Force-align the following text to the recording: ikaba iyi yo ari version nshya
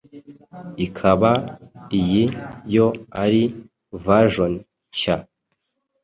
ikaba 0.85 1.31
iyi 1.99 2.23
yo 2.75 2.87
ari 3.23 3.43
version 4.05 4.51
nshya 4.89 5.15